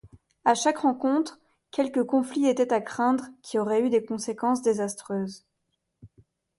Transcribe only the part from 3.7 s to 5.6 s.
eu des conséquences désastreuses.